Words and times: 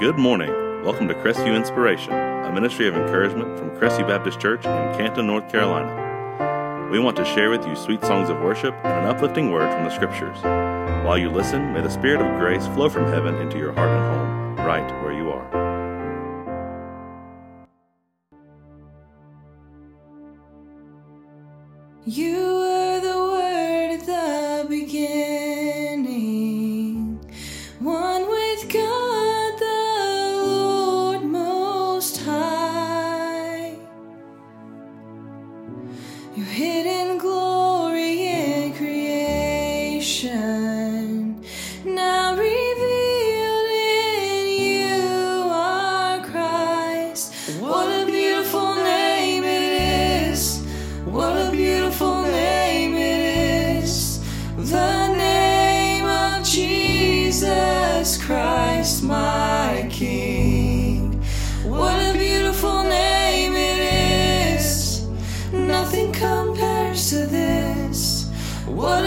Good 0.00 0.16
morning. 0.16 0.50
Welcome 0.84 1.08
to 1.08 1.14
Crestview 1.14 1.56
Inspiration, 1.56 2.12
a 2.12 2.52
ministry 2.52 2.86
of 2.86 2.94
encouragement 2.94 3.58
from 3.58 3.70
Crestview 3.70 4.06
Baptist 4.06 4.38
Church 4.38 4.64
in 4.64 4.96
Canton, 4.96 5.26
North 5.26 5.50
Carolina. 5.50 6.88
We 6.88 7.00
want 7.00 7.16
to 7.16 7.24
share 7.24 7.50
with 7.50 7.66
you 7.66 7.74
sweet 7.74 8.02
songs 8.02 8.28
of 8.28 8.38
worship 8.38 8.74
and 8.84 9.04
an 9.04 9.12
uplifting 9.12 9.50
word 9.50 9.72
from 9.72 9.82
the 9.82 9.90
Scriptures. 9.90 10.38
While 11.04 11.18
you 11.18 11.30
listen, 11.30 11.72
may 11.72 11.80
the 11.80 11.90
Spirit 11.90 12.20
of 12.20 12.38
grace 12.38 12.64
flow 12.68 12.88
from 12.88 13.06
heaven 13.06 13.34
into 13.40 13.58
your 13.58 13.72
heart 13.72 13.90
and 13.90 14.14
home, 14.14 14.47
My 59.02 59.86
King. 59.90 61.22
What 61.64 61.94
a 61.94 62.12
beautiful 62.12 62.82
name 62.82 63.54
it 63.54 64.58
is! 64.58 65.06
Nothing 65.52 66.12
compares 66.12 67.10
to 67.10 67.26
this. 67.26 68.30
What 68.66 69.04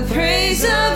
the 0.00 0.14
praise 0.14 0.62
of 0.64 0.87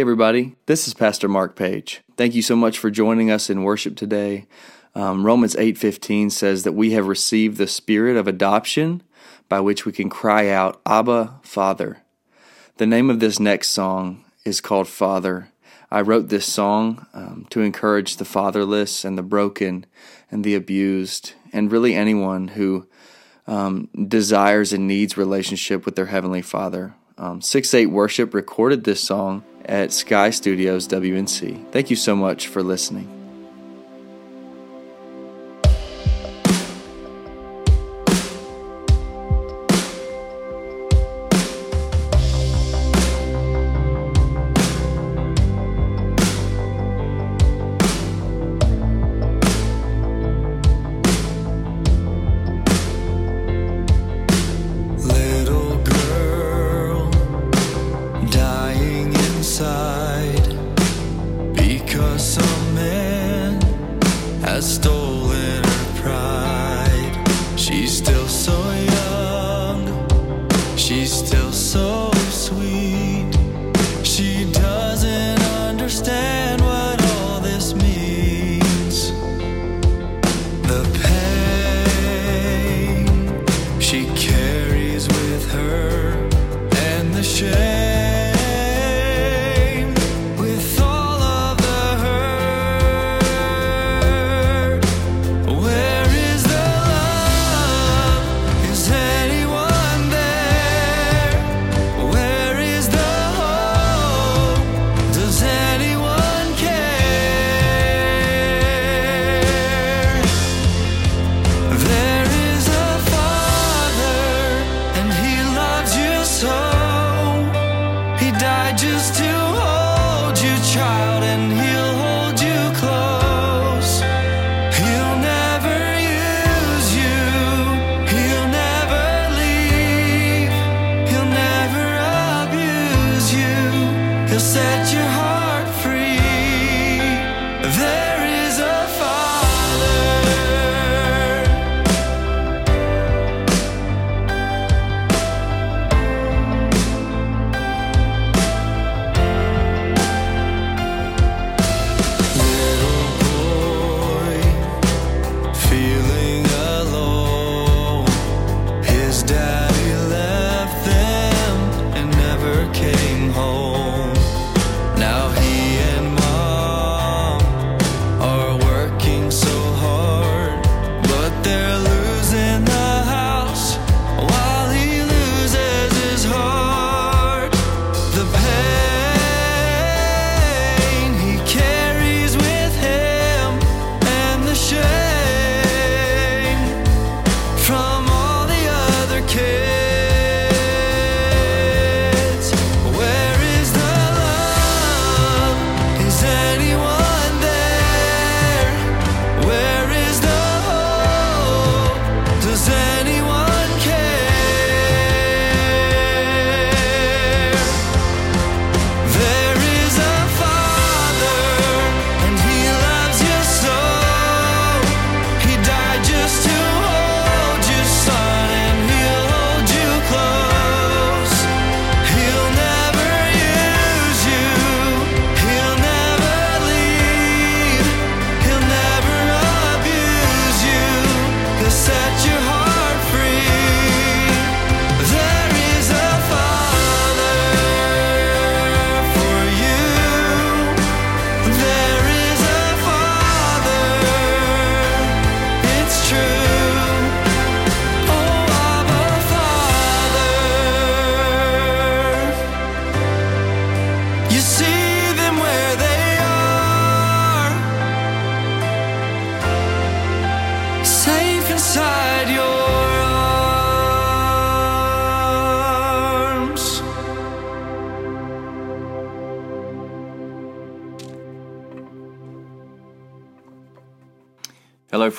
Everybody, 0.00 0.56
this 0.64 0.88
is 0.88 0.94
Pastor 0.94 1.28
Mark 1.28 1.54
Page. 1.54 2.00
Thank 2.16 2.34
you 2.34 2.40
so 2.40 2.56
much 2.56 2.78
for 2.78 2.90
joining 2.90 3.30
us 3.30 3.50
in 3.50 3.64
worship 3.64 3.96
today. 3.96 4.46
Um, 4.94 5.26
Romans 5.26 5.54
8:15 5.56 6.30
says 6.30 6.62
that 6.62 6.72
we 6.72 6.92
have 6.92 7.06
received 7.06 7.58
the 7.58 7.66
spirit 7.66 8.16
of 8.16 8.26
adoption 8.26 9.02
by 9.50 9.60
which 9.60 9.84
we 9.84 9.92
can 9.92 10.08
cry 10.08 10.48
out, 10.48 10.80
Abba, 10.86 11.40
Father. 11.42 11.98
The 12.78 12.86
name 12.86 13.10
of 13.10 13.20
this 13.20 13.38
next 13.38 13.72
song 13.72 14.24
is 14.46 14.62
called 14.62 14.88
Father. 14.88 15.50
I 15.90 16.00
wrote 16.00 16.30
this 16.30 16.46
song 16.46 17.06
um, 17.12 17.46
to 17.50 17.60
encourage 17.60 18.16
the 18.16 18.24
fatherless 18.24 19.04
and 19.04 19.18
the 19.18 19.22
broken 19.22 19.84
and 20.30 20.44
the 20.44 20.54
abused, 20.54 21.34
and 21.52 21.70
really 21.70 21.94
anyone 21.94 22.48
who 22.48 22.86
um, 23.46 23.90
desires 24.08 24.72
and 24.72 24.88
needs 24.88 25.18
relationship 25.18 25.84
with 25.84 25.94
their 25.94 26.06
Heavenly 26.06 26.40
Father. 26.40 26.94
Um, 27.18 27.42
6 27.42 27.74
8 27.74 27.86
Worship 27.88 28.32
recorded 28.32 28.84
this 28.84 29.02
song 29.02 29.44
at 29.70 29.92
Sky 29.92 30.30
Studios 30.30 30.86
WNC. 30.88 31.70
Thank 31.70 31.88
you 31.88 31.96
so 31.96 32.14
much 32.16 32.48
for 32.48 32.62
listening. 32.62 33.19
stone 64.60 64.89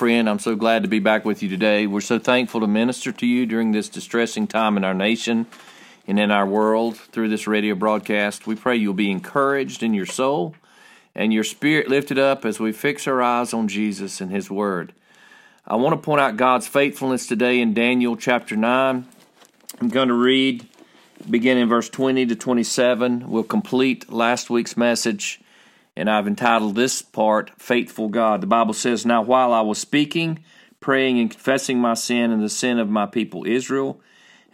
friend. 0.02 0.28
I'm 0.28 0.40
so 0.40 0.56
glad 0.56 0.82
to 0.82 0.88
be 0.88 0.98
back 0.98 1.24
with 1.24 1.44
you 1.44 1.48
today. 1.48 1.86
We're 1.86 2.00
so 2.00 2.18
thankful 2.18 2.60
to 2.62 2.66
minister 2.66 3.12
to 3.12 3.24
you 3.24 3.46
during 3.46 3.70
this 3.70 3.88
distressing 3.88 4.48
time 4.48 4.76
in 4.76 4.82
our 4.82 4.94
nation 4.94 5.46
and 6.08 6.18
in 6.18 6.32
our 6.32 6.44
world 6.44 6.96
through 6.96 7.28
this 7.28 7.46
radio 7.46 7.76
broadcast. 7.76 8.44
We 8.44 8.56
pray 8.56 8.74
you'll 8.74 8.94
be 8.94 9.12
encouraged 9.12 9.80
in 9.80 9.94
your 9.94 10.06
soul 10.06 10.56
and 11.14 11.32
your 11.32 11.44
spirit 11.44 11.86
lifted 11.86 12.18
up 12.18 12.44
as 12.44 12.58
we 12.58 12.72
fix 12.72 13.06
our 13.06 13.22
eyes 13.22 13.54
on 13.54 13.68
Jesus 13.68 14.20
and 14.20 14.32
His 14.32 14.50
Word. 14.50 14.92
I 15.68 15.76
want 15.76 15.92
to 15.92 16.04
point 16.04 16.20
out 16.20 16.36
God's 16.36 16.66
faithfulness 16.66 17.28
today 17.28 17.60
in 17.60 17.72
Daniel 17.72 18.16
chapter 18.16 18.56
9. 18.56 19.06
I'm 19.80 19.88
going 19.88 20.08
to 20.08 20.14
read 20.14 20.66
beginning 21.30 21.62
in 21.62 21.68
verse 21.68 21.88
20 21.88 22.26
to 22.26 22.34
27. 22.34 23.30
We'll 23.30 23.44
complete 23.44 24.12
last 24.12 24.50
week's 24.50 24.76
message, 24.76 25.40
and 25.96 26.10
I've 26.10 26.26
entitled 26.26 26.74
this 26.74 27.02
part, 27.02 27.50
Faithful 27.58 28.08
God. 28.08 28.40
The 28.40 28.46
Bible 28.46 28.74
says, 28.74 29.04
Now 29.04 29.22
while 29.22 29.52
I 29.52 29.60
was 29.60 29.78
speaking, 29.78 30.44
praying, 30.80 31.18
and 31.18 31.30
confessing 31.30 31.78
my 31.78 31.94
sin 31.94 32.30
and 32.30 32.42
the 32.42 32.48
sin 32.48 32.78
of 32.78 32.88
my 32.88 33.06
people 33.06 33.46
Israel, 33.46 34.00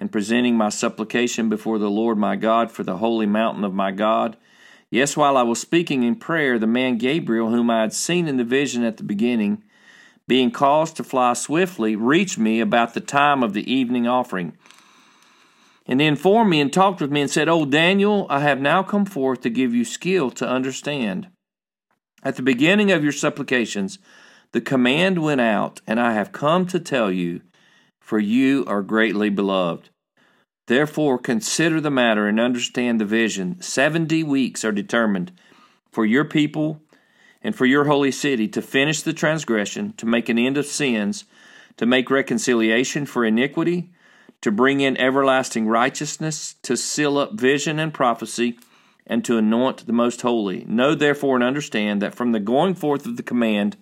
and 0.00 0.12
presenting 0.12 0.56
my 0.56 0.68
supplication 0.68 1.48
before 1.48 1.78
the 1.78 1.90
Lord 1.90 2.18
my 2.18 2.36
God 2.36 2.70
for 2.70 2.82
the 2.82 2.98
holy 2.98 3.26
mountain 3.26 3.64
of 3.64 3.74
my 3.74 3.90
God, 3.90 4.36
yes, 4.90 5.16
while 5.16 5.36
I 5.36 5.42
was 5.42 5.60
speaking 5.60 6.02
in 6.02 6.16
prayer, 6.16 6.58
the 6.58 6.66
man 6.66 6.98
Gabriel, 6.98 7.50
whom 7.50 7.70
I 7.70 7.82
had 7.82 7.92
seen 7.92 8.28
in 8.28 8.36
the 8.36 8.44
vision 8.44 8.84
at 8.84 8.96
the 8.96 9.02
beginning, 9.02 9.62
being 10.26 10.50
caused 10.50 10.96
to 10.96 11.04
fly 11.04 11.32
swiftly, 11.32 11.96
reached 11.96 12.38
me 12.38 12.60
about 12.60 12.94
the 12.94 13.00
time 13.00 13.42
of 13.42 13.54
the 13.54 13.72
evening 13.72 14.06
offering. 14.06 14.56
And 15.88 16.02
he 16.02 16.06
informed 16.06 16.50
me 16.50 16.60
and 16.60 16.70
talked 16.70 17.00
with 17.00 17.10
me 17.10 17.22
and 17.22 17.30
said, 17.30 17.48
O 17.48 17.64
Daniel, 17.64 18.26
I 18.28 18.40
have 18.40 18.60
now 18.60 18.82
come 18.82 19.06
forth 19.06 19.40
to 19.40 19.50
give 19.50 19.74
you 19.74 19.86
skill 19.86 20.30
to 20.32 20.46
understand. 20.46 21.28
At 22.22 22.36
the 22.36 22.42
beginning 22.42 22.92
of 22.92 23.02
your 23.02 23.12
supplications, 23.12 23.98
the 24.52 24.60
command 24.60 25.22
went 25.22 25.40
out, 25.40 25.80
and 25.86 25.98
I 25.98 26.12
have 26.12 26.30
come 26.30 26.66
to 26.66 26.78
tell 26.78 27.10
you, 27.10 27.40
for 28.00 28.18
you 28.18 28.64
are 28.66 28.82
greatly 28.82 29.30
beloved. 29.30 29.88
Therefore, 30.66 31.18
consider 31.18 31.80
the 31.80 31.90
matter 31.90 32.26
and 32.26 32.38
understand 32.38 33.00
the 33.00 33.06
vision. 33.06 33.60
Seventy 33.62 34.22
weeks 34.22 34.64
are 34.64 34.72
determined 34.72 35.32
for 35.90 36.04
your 36.04 36.26
people 36.26 36.82
and 37.42 37.56
for 37.56 37.64
your 37.64 37.84
holy 37.84 38.10
city 38.10 38.48
to 38.48 38.60
finish 38.60 39.00
the 39.00 39.14
transgression, 39.14 39.94
to 39.96 40.04
make 40.04 40.28
an 40.28 40.38
end 40.38 40.58
of 40.58 40.66
sins, 40.66 41.24
to 41.78 41.86
make 41.86 42.10
reconciliation 42.10 43.06
for 43.06 43.24
iniquity, 43.24 43.90
to 44.40 44.52
bring 44.52 44.80
in 44.80 44.96
everlasting 44.96 45.66
righteousness, 45.66 46.54
to 46.62 46.76
seal 46.76 47.18
up 47.18 47.32
vision 47.32 47.78
and 47.78 47.92
prophecy, 47.92 48.58
and 49.06 49.24
to 49.24 49.38
anoint 49.38 49.86
the 49.86 49.92
most 49.92 50.20
holy. 50.22 50.64
Know 50.66 50.94
therefore 50.94 51.34
and 51.36 51.44
understand 51.44 52.02
that 52.02 52.14
from 52.14 52.32
the 52.32 52.40
going 52.40 52.74
forth 52.74 53.06
of 53.06 53.16
the 53.16 53.22
command 53.22 53.76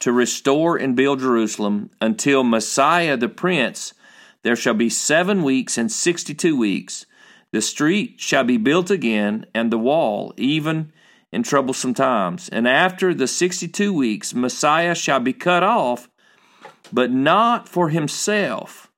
to 0.00 0.12
restore 0.12 0.76
and 0.76 0.96
build 0.96 1.20
Jerusalem 1.20 1.90
until 2.00 2.44
Messiah 2.44 3.16
the 3.16 3.28
Prince, 3.28 3.94
there 4.42 4.56
shall 4.56 4.74
be 4.74 4.88
seven 4.90 5.42
weeks 5.42 5.76
and 5.76 5.90
sixty 5.90 6.34
two 6.34 6.56
weeks. 6.56 7.06
The 7.52 7.60
street 7.60 8.20
shall 8.20 8.44
be 8.44 8.58
built 8.58 8.90
again, 8.90 9.44
and 9.54 9.72
the 9.72 9.78
wall, 9.78 10.32
even 10.36 10.92
in 11.32 11.42
troublesome 11.42 11.94
times. 11.94 12.48
And 12.48 12.68
after 12.68 13.12
the 13.12 13.26
sixty 13.26 13.66
two 13.66 13.92
weeks, 13.92 14.34
Messiah 14.34 14.94
shall 14.94 15.20
be 15.20 15.32
cut 15.32 15.62
off, 15.62 16.08
but 16.92 17.10
not 17.10 17.68
for 17.68 17.88
himself. 17.88 18.89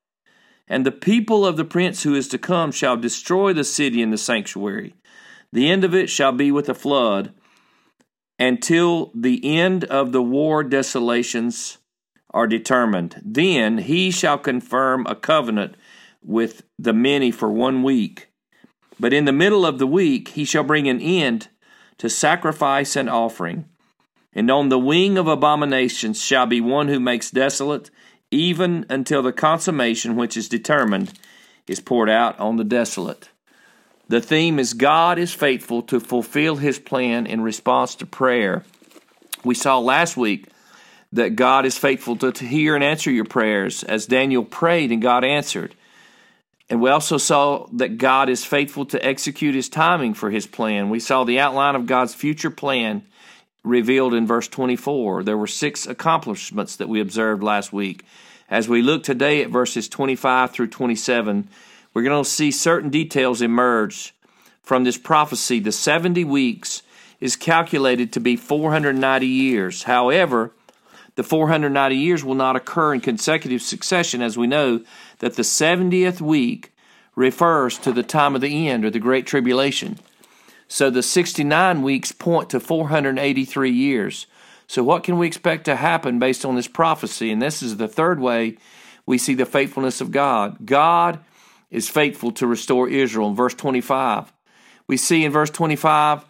And 0.69 0.87
the 0.87 0.93
people 0.93 1.45
of 1.45 1.57
the 1.57 1.65
prince 1.65 2.03
who 2.03 2.15
is 2.15 2.29
to 2.29 2.39
come 2.39 2.73
shall 2.73 2.97
destroy 2.97 3.53
the 3.53 3.65
city 3.65 4.03
and 4.03 4.13
the 4.13 4.19
sanctuary. 4.19 4.95
The 5.53 5.71
end 5.71 5.85
of 5.85 5.95
it 5.95 6.09
shall 6.09 6.33
be 6.33 6.51
with 6.51 6.69
a 6.69 6.75
flood, 6.75 7.33
until 8.39 9.13
the 9.15 9.41
end 9.45 9.85
of 9.85 10.13
the 10.13 10.23
war 10.23 10.65
desolations 10.65 11.79
are 12.31 12.47
determined. 12.47 13.21
Then 13.25 13.79
he 13.79 14.11
shall 14.11 14.39
confirm 14.39 15.07
a 15.07 15.15
covenant 15.15 15.77
with 16.25 16.63
the 16.79 16.93
many 16.93 17.31
for 17.31 17.51
one 17.51 17.83
week. 17.83 18.29
But 18.99 19.13
in 19.13 19.27
the 19.27 19.33
middle 19.33 19.67
of 19.67 19.79
the 19.79 19.87
week 19.87 20.29
he 20.29 20.45
shall 20.45 20.65
bring 20.65 20.89
an 20.89 21.01
end 21.01 21.49
to 21.99 22.09
sacrifice 22.09 22.97
and 22.97 23.11
offering. 23.11 23.69
And 24.33 24.51
on 24.51 24.71
the 24.71 24.79
wing 24.79 25.19
of 25.19 25.29
abominations 25.29 26.23
shall 26.23 26.47
be 26.47 26.61
one 26.61 26.89
who 26.89 26.99
makes 26.99 27.31
desolate, 27.31 27.91
even 28.33 28.87
until 28.89 29.23
the 29.23 29.33
consummation 29.33 30.17
which 30.17 30.37
is 30.37 30.49
determined 30.49 31.13
is 31.69 31.81
poured 31.81 32.11
out 32.11 32.39
on 32.41 32.57
the 32.57 32.65
desolate. 32.65 33.29
The 34.09 34.21
theme 34.21 34.59
is 34.59 34.75
God 34.75 35.19
is 35.19 35.33
faithful 35.33 35.83
to 35.83 36.01
fulfill 36.01 36.57
his 36.57 36.79
plan 36.79 37.27
in 37.27 37.43
response 37.43 37.95
to 37.97 38.07
prayer. 38.07 38.65
We 39.45 39.55
saw 39.55 39.79
last 39.79 40.17
week 40.17 40.49
that 41.13 41.37
God 41.37 41.67
is 41.67 41.79
faithful 41.79 42.17
to, 42.17 42.33
to 42.33 42.45
hear 42.45 42.75
and 42.75 42.83
answer 42.83 43.11
your 43.11 43.27
prayers 43.27 43.85
as 43.85 44.07
Daniel 44.07 44.45
prayed 44.45 44.91
and 44.91 45.03
God 45.03 45.25
answered. 45.25 45.75
And 46.71 46.81
we 46.81 46.89
also 46.89 47.19
saw 47.19 47.67
that 47.75 47.99
God 47.99 48.31
is 48.31 48.45
faithful 48.45 48.87
to 48.87 49.05
execute 49.05 49.55
his 49.55 49.69
timing 49.69 50.15
for 50.15 50.31
his 50.31 50.47
plan. 50.47 50.89
We 50.89 51.01
saw 51.01 51.25
the 51.25 51.39
outline 51.39 51.75
of 51.75 51.87
God's 51.87 52.15
future 52.15 52.51
plan 52.51 53.03
revealed 53.65 54.15
in 54.15 54.27
verse 54.27 54.49
24. 54.49 55.23
There 55.25 55.37
were 55.37 55.47
six 55.47 55.87
accomplishments 55.87 56.77
that 56.77 56.89
we 56.89 57.01
observed 57.01 57.43
last 57.43 57.73
week. 57.73 58.05
As 58.51 58.69
we 58.69 58.83
look 58.83 59.03
today 59.03 59.43
at 59.43 59.51
verses 59.51 59.89
25 59.89 60.51
through 60.51 60.69
27, 60.69 61.49
we're 61.95 62.03
going 62.03 62.23
to 62.23 62.29
see 62.29 62.51
certain 62.51 62.91
details 62.91 63.41
emerge 63.41 64.15
from 64.63 64.85
this 64.85 64.99
prophecy. 64.99 65.61
The 65.61 65.73
70 65.73 66.25
weeks 66.25 66.83
is 67.21 67.37
calculated 67.37 68.13
to 68.13 68.21
be 68.21 68.37
490 68.37 69.27
years. 69.27 69.85
However, 69.85 70.53
the 71.15 71.23
490 71.23 71.95
years 71.95 72.25
will 72.25 72.35
not 72.35 72.57
occur 72.57 72.95
in 72.95 73.01
consecutive 73.01 73.63
succession, 73.63 74.23
as 74.23 74.37
we 74.37 74.47
know 74.47 74.81
that 75.19 75.35
the 75.35 75.43
70th 75.43 76.21
week 76.21 76.73
refers 77.15 77.79
to 77.79 77.93
the 77.93 78.03
time 78.03 78.35
of 78.35 78.41
the 78.41 78.69
end 78.69 78.85
or 78.85 78.91
the 78.91 78.99
Great 78.99 79.27
Tribulation. 79.27 79.99
So 80.73 80.89
the 80.89 81.03
69 81.03 81.83
weeks 81.83 82.13
point 82.13 82.49
to 82.49 82.59
483 82.59 83.71
years. 83.71 84.27
So, 84.67 84.83
what 84.83 85.05
can 85.05 85.19
we 85.19 85.27
expect 85.27 85.67
to 85.67 85.77
happen 85.77 86.19
based 86.19 86.47
on 86.47 86.57
this 86.57 86.67
prophecy? 86.67 87.31
And 87.31 87.43
this 87.43 87.63
is 87.63 87.77
the 87.77 87.89
third 87.89 88.19
way 88.19 88.57
we 89.05 89.19
see 89.19 89.35
the 89.35 89.45
faithfulness 89.45 90.01
of 90.01 90.11
God. 90.11 90.65
God 90.65 91.21
is 91.71 91.91
faithful 91.91 92.33
to 92.33 92.47
restore 92.47 92.89
Israel. 92.89 93.29
In 93.29 93.35
verse 93.35 93.53
25, 93.53 94.33
we 94.87 94.97
see 94.97 95.27
in 95.27 95.31
verse 95.31 95.51
25, 95.51 96.25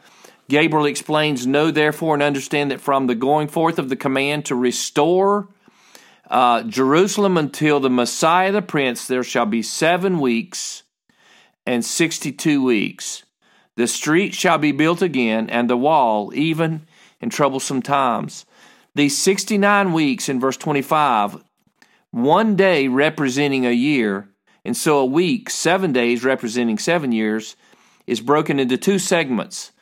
Gabriel 0.48 0.86
explains, 0.86 1.46
Know 1.46 1.70
therefore 1.70 2.14
and 2.14 2.22
understand 2.22 2.72
that 2.72 2.80
from 2.80 3.06
the 3.06 3.14
going 3.14 3.46
forth 3.46 3.78
of 3.78 3.90
the 3.90 3.96
command 3.96 4.46
to 4.46 4.56
restore 4.56 5.46
uh, 6.28 6.64
Jerusalem 6.64 7.38
until 7.38 7.78
the 7.78 7.88
Messiah 7.88 8.50
the 8.50 8.60
Prince, 8.60 9.06
there 9.06 9.22
shall 9.22 9.46
be 9.46 9.62
seven 9.62 10.18
weeks 10.18 10.82
and 11.64 11.84
sixty 11.84 12.32
two 12.32 12.64
weeks. 12.64 13.22
The 13.76 13.86
street 13.86 14.34
shall 14.34 14.58
be 14.58 14.72
built 14.72 15.00
again, 15.00 15.48
and 15.48 15.68
the 15.68 15.76
wall, 15.76 16.32
even 16.34 16.86
in 17.20 17.30
troublesome 17.30 17.82
times. 17.82 18.44
These 18.94 19.16
69 19.16 19.92
weeks 19.92 20.28
in 20.28 20.38
verse 20.38 20.58
25, 20.58 21.42
one 22.10 22.56
day 22.56 22.88
representing 22.88 23.64
a 23.64 23.72
year, 23.72 24.28
and 24.64 24.76
so 24.76 24.98
a 24.98 25.06
week, 25.06 25.48
seven 25.48 25.92
days 25.92 26.24
representing 26.24 26.78
seven 26.78 27.12
years, 27.12 27.56
is 28.06 28.20
broken 28.20 28.60
into 28.60 28.76
two 28.76 28.98
segments. 28.98 29.72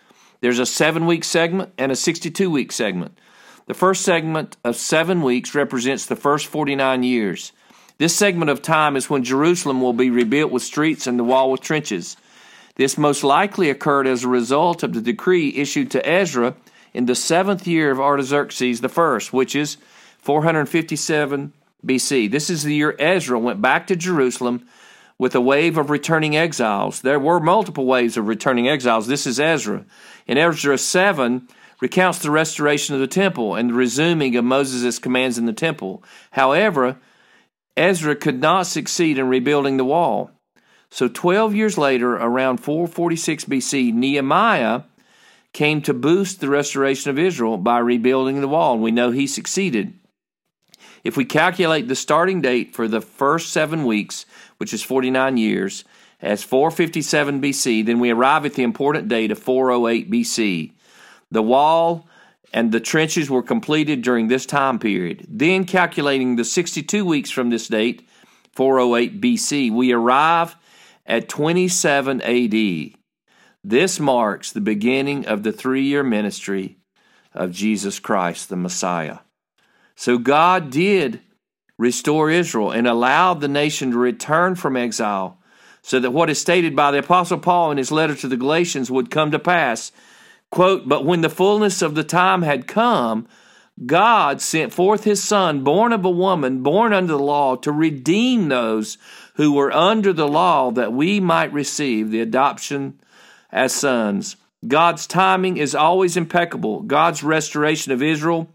There's 0.41 0.61
a 0.61 0.67
seven 0.67 1.07
week 1.07 1.25
segment 1.25 1.73
and 1.77 1.91
a 1.91 1.97
62 1.97 2.49
week 2.51 2.71
segment. 2.71 3.19
The 3.67 3.75
first 3.75 4.03
segment 4.03 4.57
of 4.65 4.77
seven 4.77 5.23
weeks 5.23 5.55
represents 5.55 6.07
the 6.07 6.17
first 6.17 6.47
49 6.47 7.03
years. 7.03 7.53
This 7.99 8.17
segment 8.17 8.51
of 8.51 8.63
time 8.63 8.97
is 8.97 9.11
when 9.11 9.25
Jerusalem 9.25 9.81
will 9.81 9.93
be 9.93 10.11
rebuilt 10.11 10.51
with 10.51 10.63
streets 10.63 11.07
and 11.07 11.19
the 11.19 11.25
wall 11.25 11.51
with 11.51 11.61
trenches. 11.61 12.17
This 12.77 12.97
most 12.97 13.25
likely 13.25 13.71
occurred 13.71 14.07
as 14.07 14.25
a 14.25 14.29
result 14.29 14.83
of 14.83 14.95
the 14.95 15.01
decree 15.01 15.55
issued 15.57 15.91
to 15.93 16.09
Ezra 16.09 16.55
in 16.95 17.07
the 17.07 17.15
seventh 17.15 17.67
year 17.67 17.91
of 17.91 18.01
Artaxerxes 18.01 18.83
I, 18.85 19.19
which 19.31 19.55
is 19.55 19.77
457 20.19 21.53
BC. 21.85 22.31
This 22.31 22.51
is 22.51 22.63
the 22.63 22.75
year 22.75 22.97
Ezra 22.99 23.39
went 23.39 23.61
back 23.61 23.87
to 23.87 23.97
Jerusalem 23.97 24.67
with 25.19 25.35
a 25.35 25.41
wave 25.41 25.77
of 25.77 25.91
returning 25.91 26.37
exiles. 26.37 27.03
There 27.03 27.21
were 27.21 27.41
multiple 27.41 27.87
waves 27.87 28.17
of 28.17 28.29
returning 28.29 28.69
exiles. 28.69 29.07
This 29.07 29.27
is 29.27 29.39
Ezra. 29.39 29.85
In 30.27 30.39
Ezra 30.39 30.79
7, 30.79 31.49
recounts 31.81 32.19
the 32.19 32.31
restoration 32.31 32.95
of 32.95 33.01
the 33.01 33.07
temple 33.07 33.55
and 33.55 33.71
the 33.71 33.75
resuming 33.75 34.37
of 34.37 34.45
Moses' 34.45 34.99
commands 34.99 35.39
in 35.39 35.47
the 35.47 35.53
temple. 35.53 36.03
However, 36.33 36.97
Ezra 37.77 38.15
could 38.15 38.41
not 38.41 38.67
succeed 38.67 39.19
in 39.19 39.29
rebuilding 39.29 39.77
the 39.77 39.85
wall. 39.85 40.31
So 40.91 41.09
12 41.09 41.55
years 41.55 41.79
later, 41.79 42.15
around 42.15 42.59
446 42.59 43.45
BC, 43.45 43.93
Nehemiah 43.93 44.83
came 45.53 45.83
to 45.83 45.95
boost 45.95 46.41
the 46.41 46.49
restoration 46.49 47.11
of 47.11 47.19
Israel 47.19 47.57
by 47.57 47.79
rebuilding 47.79 48.41
the 48.41 48.49
wall. 48.49 48.75
And 48.75 48.83
we 48.83 48.91
know 48.91 49.11
he 49.11 49.27
succeeded. 49.27 49.95
If 51.03 51.17
we 51.17 51.25
calculate 51.25 51.89
the 51.89 51.95
starting 51.95 52.41
date 52.41 52.75
for 52.75 52.87
the 52.87 53.01
first 53.01 53.53
seven 53.53 53.85
weeks, 53.85 54.27
which 54.59 54.75
is 54.75 54.83
49 54.83 55.37
years, 55.37 55.85
as 56.21 56.43
457 56.43 57.41
BC, 57.41 57.87
then 57.87 57.99
we 57.99 58.11
arrive 58.11 58.45
at 58.45 58.55
the 58.55 58.63
important 58.63 59.09
date 59.09 59.31
of 59.31 59.39
408 59.39 60.11
BC. 60.11 60.73
The 61.31 61.43
wall 61.43 62.07
and 62.53 62.73
the 62.73 62.81
trenches 62.81 63.31
were 63.31 63.43
completed 63.43 64.03
during 64.03 64.29
this 64.29 64.45
time 64.45 64.79
period. 64.79 65.25
Then, 65.29 65.65
calculating 65.65 66.37
the 66.37 66.45
62 66.45 67.05
weeks 67.05 67.31
from 67.31 67.49
this 67.51 67.69
date, 67.69 68.07
408 68.53 69.21
BC, 69.21 69.71
we 69.71 69.93
arrive 69.93 70.57
at 71.11 71.29
27 71.29 72.23
AD. 72.23 72.95
This 73.63 74.01
marks 74.01 74.53
the 74.53 74.61
beginning 74.61 75.27
of 75.27 75.43
the 75.43 75.53
three 75.53 75.83
year 75.83 76.03
ministry 76.03 76.79
of 77.35 77.53
Jesus 77.53 77.99
Christ, 77.99 78.49
the 78.49 78.57
Messiah. 78.57 79.19
So, 79.97 80.17
God 80.17 80.71
did 80.71 81.21
restore 81.77 82.31
Israel 82.31 82.71
and 82.71 82.87
allowed 82.87 83.41
the 83.41 83.49
nation 83.49 83.91
to 83.91 83.99
return 83.99 84.55
from 84.55 84.77
exile 84.77 85.39
so 85.83 86.01
that 86.01 86.13
what 86.13 86.31
is 86.31 86.41
stated 86.41 86.75
by 86.75 86.91
the 86.91 86.99
Apostle 86.99 87.39
Paul 87.39 87.71
in 87.71 87.79
his 87.79 87.93
letter 87.93 88.15
to 88.15 88.29
the 88.29 88.37
Galatians 88.37 88.91
would 88.91 89.11
come 89.11 89.31
to 89.31 89.39
pass 89.39 89.93
Quote, 90.51 90.89
But 90.89 91.05
when 91.05 91.21
the 91.21 91.31
fullness 91.31 91.81
of 91.81 91.95
the 91.95 92.05
time 92.05 92.43
had 92.43 92.67
come, 92.67 93.29
God 93.87 94.41
sent 94.41 94.73
forth 94.73 95.05
his 95.05 95.23
Son, 95.23 95.65
born 95.65 95.93
of 95.93 96.05
a 96.05 96.11
woman, 96.11 96.63
born 96.63 96.93
under 96.93 97.13
the 97.13 97.19
law, 97.19 97.57
to 97.57 97.73
redeem 97.73 98.49
those 98.49 98.99
who 99.35 99.53
were 99.53 99.73
under 99.73 100.13
the 100.13 100.29
law, 100.29 100.71
that 100.71 100.93
we 100.93 101.21
might 101.21 101.53
receive 101.53 102.11
the 102.11 102.21
adoption 102.21 103.01
as 103.53 103.73
sons. 103.73 104.37
God's 104.67 105.07
timing 105.07 105.57
is 105.57 105.75
always 105.75 106.17
impeccable. 106.17 106.81
God's 106.81 107.23
restoration 107.23 107.93
of 107.93 108.03
Israel 108.03 108.49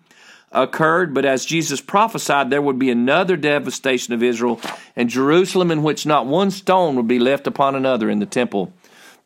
occurred, 0.52 1.14
but 1.14 1.26
as 1.26 1.46
Jesus 1.46 1.82
prophesied, 1.82 2.50
there 2.50 2.62
would 2.62 2.80
be 2.80 2.92
another 2.92 3.36
devastation 3.36 4.14
of 4.14 4.24
Israel 4.24 4.62
and 4.96 5.10
Jerusalem 5.10 5.72
in 5.72 5.84
which 5.84 6.06
not 6.06 6.28
one 6.28 6.52
stone 6.52 6.96
would 6.96 7.08
be 7.08 7.20
left 7.20 7.48
upon 7.48 7.76
another 7.76 8.10
in 8.10 8.20
the 8.20 8.26
temple. 8.26 8.72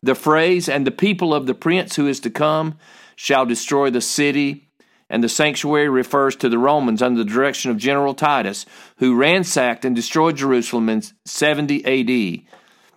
The 0.02 0.14
phrase, 0.14 0.68
and 0.68 0.86
the 0.86 0.90
people 0.90 1.34
of 1.34 1.46
the 1.46 1.54
prince 1.54 1.96
who 1.96 2.08
is 2.08 2.20
to 2.20 2.30
come 2.30 2.78
shall 3.14 3.44
destroy 3.44 3.90
the 3.90 4.00
city 4.00 4.69
and 5.10 5.24
the 5.24 5.28
sanctuary 5.28 5.88
refers 5.88 6.36
to 6.36 6.48
the 6.48 6.58
Romans 6.58 7.02
under 7.02 7.22
the 7.22 7.30
direction 7.30 7.70
of 7.70 7.76
General 7.76 8.14
Titus, 8.14 8.64
who 8.98 9.16
ransacked 9.16 9.84
and 9.84 9.94
destroyed 9.94 10.36
Jerusalem 10.36 10.88
in 10.88 11.02
70 11.24 11.84
AD. 11.84 12.42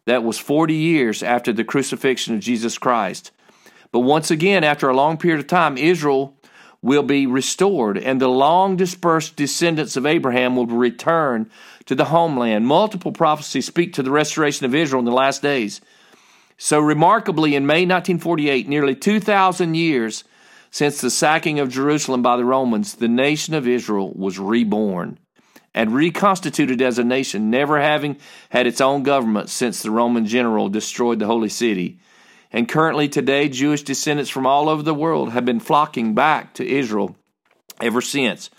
That 0.05 0.23
was 0.23 0.37
40 0.37 0.75
years 0.75 1.23
after 1.23 1.51
the 1.51 1.63
crucifixion 1.63 2.35
of 2.35 2.41
Jesus 2.41 2.77
Christ. 2.77 3.31
But 3.91 4.01
once 4.01 4.29
again, 4.29 4.63
after 4.63 4.87
a 4.87 4.95
long 4.95 5.17
period 5.17 5.39
of 5.39 5.47
time, 5.47 5.77
Israel 5.77 6.37
will 6.83 7.03
be 7.03 7.25
restored, 7.25 7.97
and 7.97 8.21
the 8.21 8.27
long 8.27 8.75
dispersed 8.75 9.35
descendants 9.35 9.95
of 9.95 10.05
Abraham 10.05 10.55
will 10.55 10.67
return 10.67 11.49
to 11.85 11.95
the 11.95 12.05
homeland. 12.05 12.67
Multiple 12.67 13.11
prophecies 13.11 13.65
speak 13.65 13.93
to 13.93 14.03
the 14.03 14.11
restoration 14.11 14.65
of 14.65 14.75
Israel 14.75 14.99
in 14.99 15.05
the 15.05 15.11
last 15.11 15.41
days. 15.41 15.81
So, 16.57 16.79
remarkably, 16.79 17.55
in 17.55 17.65
May 17.65 17.85
1948, 17.85 18.67
nearly 18.67 18.95
2,000 18.95 19.75
years 19.75 20.23
since 20.73 21.01
the 21.01 21.11
sacking 21.11 21.59
of 21.59 21.69
Jerusalem 21.69 22.23
by 22.23 22.35
the 22.35 22.43
Romans, 22.43 22.95
the 22.95 23.07
nation 23.07 23.53
of 23.53 23.67
Israel 23.67 24.11
was 24.15 24.39
reborn 24.39 25.19
and 25.71 25.93
reconstituted 25.93 26.81
as 26.81 26.97
a 26.97 27.03
nation, 27.03 27.51
never 27.51 27.79
having 27.79 28.17
had 28.49 28.65
its 28.65 28.81
own 28.81 29.03
government 29.03 29.51
since 29.51 29.83
the 29.83 29.91
Roman 29.91 30.25
general 30.25 30.69
destroyed 30.69 31.19
the 31.19 31.27
holy 31.27 31.49
city. 31.49 31.99
And 32.51 32.67
currently, 32.67 33.07
today, 33.07 33.49
Jewish 33.49 33.83
descendants 33.83 34.31
from 34.31 34.47
all 34.47 34.67
over 34.67 34.81
the 34.81 34.95
world 34.95 35.31
have 35.31 35.45
been 35.45 35.59
flocking 35.59 36.15
back 36.15 36.55
to 36.55 36.67
Israel 36.67 37.15
ever 37.79 38.01
since. 38.01 38.49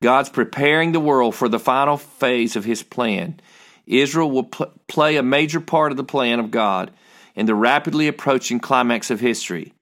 God's 0.00 0.28
preparing 0.28 0.92
the 0.92 1.00
world 1.00 1.34
for 1.34 1.48
the 1.48 1.58
final 1.58 1.96
phase 1.96 2.54
of 2.54 2.64
his 2.64 2.84
plan. 2.84 3.40
Israel 3.88 4.30
will 4.30 4.44
pl- 4.44 4.72
play 4.86 5.16
a 5.16 5.22
major 5.22 5.60
part 5.60 5.90
of 5.90 5.96
the 5.96 6.04
plan 6.04 6.38
of 6.38 6.52
God 6.52 6.92
in 7.34 7.46
the 7.46 7.56
rapidly 7.56 8.06
approaching 8.06 8.60
climax 8.60 9.10
of 9.10 9.18
history 9.18 9.72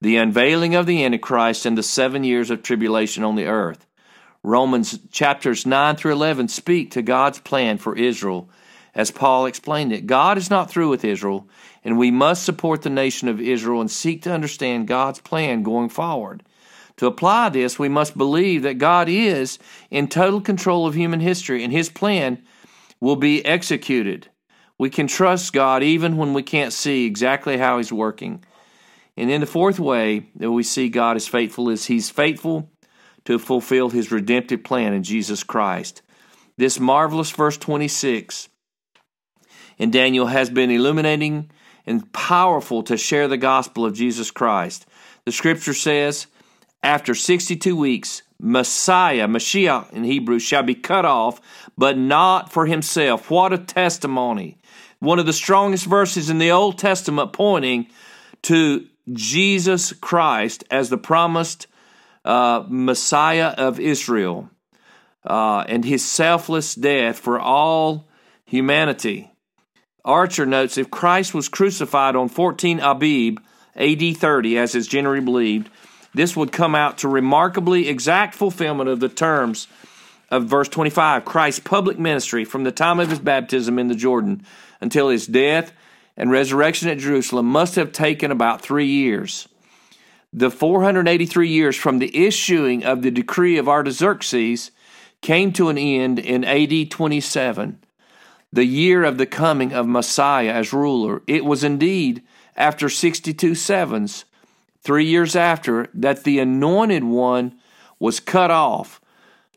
the 0.00 0.16
unveiling 0.16 0.74
of 0.74 0.86
the 0.86 1.04
Antichrist 1.04 1.66
and 1.66 1.76
the 1.76 1.82
seven 1.82 2.24
years 2.24 2.50
of 2.50 2.62
tribulation 2.62 3.24
on 3.24 3.34
the 3.34 3.46
earth. 3.46 3.86
Romans 4.42 4.98
chapters 5.10 5.66
9 5.66 5.96
through 5.96 6.12
11 6.12 6.48
speak 6.48 6.92
to 6.92 7.02
God's 7.02 7.40
plan 7.40 7.78
for 7.78 7.96
Israel. 7.96 8.48
As 8.94 9.10
Paul 9.10 9.46
explained 9.46 9.92
it, 9.92 10.06
God 10.06 10.38
is 10.38 10.50
not 10.50 10.70
through 10.70 10.88
with 10.88 11.04
Israel, 11.04 11.48
and 11.84 11.98
we 11.98 12.10
must 12.10 12.44
support 12.44 12.82
the 12.82 12.90
nation 12.90 13.28
of 13.28 13.40
Israel 13.40 13.80
and 13.80 13.90
seek 13.90 14.22
to 14.22 14.32
understand 14.32 14.88
God's 14.88 15.20
plan 15.20 15.62
going 15.62 15.88
forward. 15.88 16.42
To 16.98 17.06
apply 17.06 17.50
this, 17.50 17.78
we 17.78 17.88
must 17.88 18.18
believe 18.18 18.62
that 18.62 18.78
God 18.78 19.08
is 19.08 19.58
in 19.90 20.08
total 20.08 20.40
control 20.40 20.86
of 20.86 20.94
human 20.94 21.20
history, 21.20 21.62
and 21.62 21.72
his 21.72 21.88
plan 21.88 22.42
will 23.00 23.16
be 23.16 23.44
executed. 23.44 24.28
We 24.78 24.90
can 24.90 25.08
trust 25.08 25.52
God 25.52 25.82
even 25.82 26.16
when 26.16 26.34
we 26.34 26.42
can't 26.42 26.72
see 26.72 27.04
exactly 27.04 27.58
how 27.58 27.78
He's 27.78 27.92
working. 27.92 28.44
And 29.18 29.30
in 29.30 29.40
the 29.40 29.46
fourth 29.46 29.78
way 29.78 30.28
that 30.36 30.50
we 30.50 30.62
see 30.62 30.88
God 30.88 31.16
is 31.16 31.28
faithful 31.28 31.68
is 31.68 31.86
He's 31.86 32.08
faithful 32.08 32.70
to 33.24 33.38
fulfill 33.38 33.90
His 33.90 34.10
redemptive 34.10 34.64
plan 34.64 34.94
in 34.94 35.02
Jesus 35.02 35.42
Christ. 35.42 36.02
This 36.56 36.80
marvelous 36.80 37.30
verse 37.30 37.56
26 37.56 38.48
in 39.76 39.90
Daniel 39.90 40.26
has 40.26 40.50
been 40.50 40.70
illuminating 40.70 41.50
and 41.84 42.12
powerful 42.12 42.82
to 42.84 42.96
share 42.96 43.28
the 43.28 43.36
gospel 43.36 43.84
of 43.84 43.94
Jesus 43.94 44.30
Christ. 44.30 44.86
The 45.24 45.32
scripture 45.32 45.74
says, 45.74 46.26
after 46.82 47.14
62 47.14 47.76
weeks, 47.76 48.22
Messiah, 48.40 49.26
Mashiach 49.26 49.92
in 49.92 50.04
Hebrew, 50.04 50.38
shall 50.38 50.62
be 50.62 50.74
cut 50.74 51.04
off, 51.04 51.40
but 51.76 51.98
not 51.98 52.52
for 52.52 52.66
himself. 52.66 53.30
What 53.30 53.52
a 53.52 53.58
testimony! 53.58 54.58
one 55.00 55.18
of 55.18 55.26
the 55.26 55.32
strongest 55.32 55.86
verses 55.86 56.30
in 56.30 56.38
the 56.38 56.50
Old 56.50 56.78
Testament 56.78 57.32
pointing 57.32 57.86
to 58.42 58.86
Jesus 59.12 59.92
Christ 59.92 60.64
as 60.70 60.90
the 60.90 60.98
promised 60.98 61.66
uh, 62.24 62.64
Messiah 62.68 63.54
of 63.56 63.80
Israel 63.80 64.50
uh, 65.24 65.64
and 65.68 65.84
his 65.84 66.04
selfless 66.04 66.74
death 66.74 67.18
for 67.18 67.38
all 67.38 68.08
humanity. 68.44 69.30
Archer 70.04 70.46
notes 70.46 70.78
if 70.78 70.90
Christ 70.90 71.34
was 71.34 71.48
crucified 71.48 72.16
on 72.16 72.28
14 72.28 72.80
Abib, 72.80 73.38
AD 73.76 74.16
30, 74.16 74.58
as 74.58 74.74
is 74.74 74.88
generally 74.88 75.20
believed, 75.20 75.70
this 76.14 76.34
would 76.34 76.50
come 76.50 76.74
out 76.74 76.98
to 76.98 77.08
remarkably 77.08 77.88
exact 77.88 78.34
fulfillment 78.34 78.88
of 78.88 79.00
the 79.00 79.08
terms 79.08 79.68
of 80.30 80.44
verse 80.44 80.68
25 80.68 81.24
Christ's 81.24 81.60
public 81.60 81.98
ministry 81.98 82.44
from 82.44 82.64
the 82.64 82.72
time 82.72 83.00
of 83.00 83.10
his 83.10 83.18
baptism 83.18 83.78
in 83.78 83.88
the 83.88 83.94
Jordan 83.94 84.44
until 84.80 85.08
his 85.08 85.26
death 85.26 85.72
and 86.18 86.32
resurrection 86.32 86.88
at 86.88 86.98
Jerusalem 86.98 87.46
must 87.46 87.76
have 87.76 87.92
taken 87.92 88.32
about 88.32 88.60
three 88.60 88.86
years. 88.86 89.48
The 90.32 90.50
483 90.50 91.48
years 91.48 91.76
from 91.76 92.00
the 92.00 92.26
issuing 92.26 92.84
of 92.84 93.00
the 93.00 93.12
decree 93.12 93.56
of 93.56 93.68
Artaxerxes 93.68 94.72
came 95.22 95.52
to 95.52 95.68
an 95.68 95.78
end 95.78 96.18
in 96.18 96.44
AD 96.44 96.90
27, 96.90 97.78
the 98.52 98.64
year 98.64 99.04
of 99.04 99.16
the 99.16 99.26
coming 99.26 99.72
of 99.72 99.86
Messiah 99.86 100.52
as 100.52 100.72
ruler. 100.72 101.22
It 101.26 101.44
was 101.44 101.64
indeed 101.64 102.22
after 102.56 102.88
62 102.88 103.54
sevens, 103.54 104.24
three 104.82 105.06
years 105.06 105.36
after, 105.36 105.88
that 105.94 106.24
the 106.24 106.40
anointed 106.40 107.04
one 107.04 107.54
was 108.00 108.20
cut 108.20 108.50
off. 108.50 109.00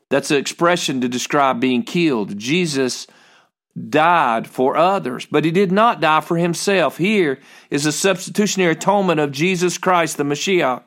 That's 0.09 0.29
an 0.29 0.37
expression 0.37 1.01
to 1.01 1.09
describe 1.09 1.59
being 1.59 1.83
killed. 1.83 2.37
Jesus 2.37 3.07
died 3.89 4.47
for 4.47 4.75
others, 4.75 5.25
but 5.25 5.45
he 5.45 5.51
did 5.51 5.71
not 5.71 6.01
die 6.01 6.21
for 6.21 6.37
himself. 6.37 6.97
Here 6.97 7.39
is 7.69 7.85
the 7.85 7.91
substitutionary 7.91 8.73
atonement 8.73 9.19
of 9.19 9.31
Jesus 9.31 9.77
Christ, 9.77 10.17
the 10.17 10.23
Mashiach, 10.23 10.83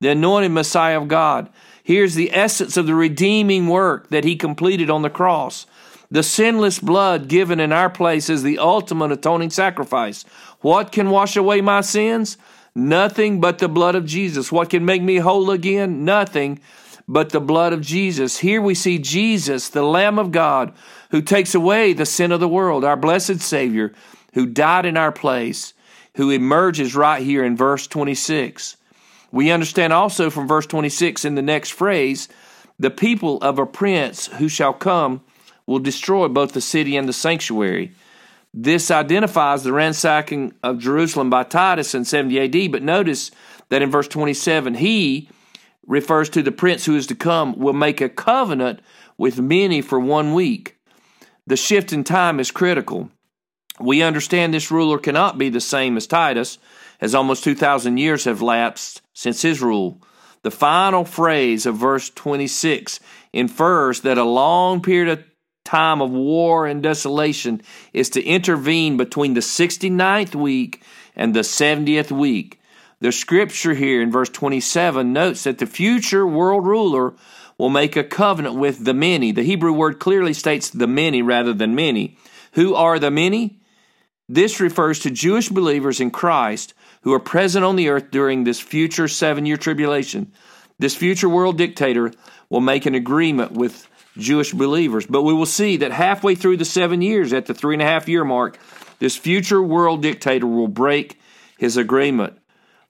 the 0.00 0.10
anointed 0.10 0.52
Messiah 0.52 1.00
of 1.00 1.08
God. 1.08 1.48
Here's 1.82 2.14
the 2.14 2.34
essence 2.34 2.76
of 2.76 2.86
the 2.86 2.94
redeeming 2.94 3.68
work 3.68 4.08
that 4.10 4.24
he 4.24 4.36
completed 4.36 4.90
on 4.90 5.02
the 5.02 5.10
cross. 5.10 5.66
The 6.10 6.22
sinless 6.22 6.78
blood 6.78 7.28
given 7.28 7.58
in 7.58 7.72
our 7.72 7.90
place 7.90 8.28
is 8.28 8.42
the 8.42 8.58
ultimate 8.58 9.12
atoning 9.12 9.50
sacrifice. 9.50 10.24
What 10.60 10.92
can 10.92 11.10
wash 11.10 11.36
away 11.36 11.60
my 11.60 11.80
sins? 11.80 12.36
Nothing 12.74 13.40
but 13.40 13.58
the 13.58 13.68
blood 13.68 13.94
of 13.94 14.04
Jesus. 14.04 14.52
What 14.52 14.70
can 14.70 14.84
make 14.84 15.02
me 15.02 15.16
whole 15.16 15.50
again? 15.50 16.04
Nothing 16.04 16.60
but 17.08 17.30
the 17.30 17.40
blood 17.40 17.72
of 17.72 17.80
Jesus. 17.80 18.38
Here 18.38 18.60
we 18.60 18.74
see 18.74 18.98
Jesus, 18.98 19.68
the 19.68 19.82
Lamb 19.82 20.18
of 20.18 20.32
God, 20.32 20.72
who 21.10 21.22
takes 21.22 21.54
away 21.54 21.92
the 21.92 22.06
sin 22.06 22.32
of 22.32 22.40
the 22.40 22.48
world, 22.48 22.84
our 22.84 22.96
blessed 22.96 23.40
Savior, 23.40 23.92
who 24.34 24.46
died 24.46 24.86
in 24.86 24.96
our 24.96 25.12
place, 25.12 25.72
who 26.16 26.30
emerges 26.30 26.96
right 26.96 27.22
here 27.22 27.44
in 27.44 27.56
verse 27.56 27.86
26. 27.86 28.76
We 29.30 29.50
understand 29.50 29.92
also 29.92 30.30
from 30.30 30.48
verse 30.48 30.66
26 30.66 31.24
in 31.24 31.34
the 31.34 31.42
next 31.42 31.70
phrase 31.70 32.28
the 32.78 32.90
people 32.90 33.38
of 33.38 33.58
a 33.58 33.66
prince 33.66 34.26
who 34.26 34.48
shall 34.48 34.72
come 34.72 35.22
will 35.66 35.78
destroy 35.78 36.28
both 36.28 36.52
the 36.52 36.60
city 36.60 36.96
and 36.96 37.08
the 37.08 37.12
sanctuary. 37.12 37.92
This 38.52 38.90
identifies 38.90 39.62
the 39.62 39.72
ransacking 39.72 40.54
of 40.62 40.78
Jerusalem 40.78 41.28
by 41.28 41.42
Titus 41.44 41.94
in 41.94 42.04
70 42.04 42.64
AD, 42.64 42.72
but 42.72 42.82
notice 42.82 43.30
that 43.68 43.82
in 43.82 43.90
verse 43.90 44.08
27, 44.08 44.74
he 44.74 45.28
refers 45.86 46.28
to 46.30 46.42
the 46.42 46.52
prince 46.52 46.84
who 46.84 46.96
is 46.96 47.06
to 47.06 47.14
come 47.14 47.58
will 47.58 47.72
make 47.72 48.00
a 48.00 48.08
covenant 48.08 48.80
with 49.16 49.40
many 49.40 49.80
for 49.80 50.00
one 50.00 50.34
week. 50.34 50.76
The 51.46 51.56
shift 51.56 51.92
in 51.92 52.04
time 52.04 52.40
is 52.40 52.50
critical. 52.50 53.10
We 53.78 54.02
understand 54.02 54.52
this 54.52 54.70
ruler 54.70 54.98
cannot 54.98 55.38
be 55.38 55.48
the 55.48 55.60
same 55.60 55.96
as 55.96 56.06
Titus, 56.06 56.58
as 57.00 57.14
almost 57.14 57.44
2,000 57.44 57.98
years 57.98 58.24
have 58.24 58.42
lapsed 58.42 59.02
since 59.12 59.42
his 59.42 59.62
rule. 59.62 60.00
The 60.42 60.50
final 60.50 61.04
phrase 61.04 61.66
of 61.66 61.76
verse 61.76 62.10
26 62.10 63.00
infers 63.32 64.00
that 64.00 64.18
a 64.18 64.24
long 64.24 64.80
period 64.80 65.18
of 65.18 65.24
time 65.64 66.00
of 66.00 66.10
war 66.10 66.66
and 66.66 66.82
desolation 66.82 67.60
is 67.92 68.08
to 68.10 68.22
intervene 68.22 68.96
between 68.96 69.34
the 69.34 69.40
69th 69.40 70.34
week 70.34 70.82
and 71.14 71.34
the 71.34 71.40
70th 71.40 72.10
week. 72.10 72.60
The 73.00 73.12
scripture 73.12 73.74
here 73.74 74.00
in 74.00 74.10
verse 74.10 74.30
27 74.30 75.12
notes 75.12 75.44
that 75.44 75.58
the 75.58 75.66
future 75.66 76.26
world 76.26 76.66
ruler 76.66 77.14
will 77.58 77.68
make 77.68 77.94
a 77.94 78.04
covenant 78.04 78.54
with 78.54 78.84
the 78.84 78.94
many. 78.94 79.32
The 79.32 79.42
Hebrew 79.42 79.72
word 79.72 79.98
clearly 79.98 80.32
states 80.32 80.70
the 80.70 80.86
many 80.86 81.20
rather 81.20 81.52
than 81.52 81.74
many. 81.74 82.16
Who 82.52 82.74
are 82.74 82.98
the 82.98 83.10
many? 83.10 83.60
This 84.28 84.60
refers 84.60 84.98
to 85.00 85.10
Jewish 85.10 85.50
believers 85.50 86.00
in 86.00 86.10
Christ 86.10 86.72
who 87.02 87.12
are 87.12 87.20
present 87.20 87.64
on 87.64 87.76
the 87.76 87.90
earth 87.90 88.10
during 88.10 88.44
this 88.44 88.60
future 88.60 89.08
seven 89.08 89.44
year 89.44 89.58
tribulation. 89.58 90.32
This 90.78 90.96
future 90.96 91.28
world 91.28 91.58
dictator 91.58 92.12
will 92.48 92.60
make 92.60 92.86
an 92.86 92.94
agreement 92.94 93.52
with 93.52 93.88
Jewish 94.16 94.52
believers. 94.52 95.06
But 95.06 95.22
we 95.22 95.34
will 95.34 95.46
see 95.46 95.76
that 95.78 95.92
halfway 95.92 96.34
through 96.34 96.56
the 96.56 96.64
seven 96.64 97.02
years, 97.02 97.32
at 97.32 97.46
the 97.46 97.54
three 97.54 97.74
and 97.74 97.82
a 97.82 97.86
half 97.86 98.08
year 98.08 98.24
mark, 98.24 98.58
this 98.98 99.16
future 99.16 99.62
world 99.62 100.02
dictator 100.02 100.46
will 100.46 100.68
break 100.68 101.20
his 101.58 101.76
agreement 101.76 102.38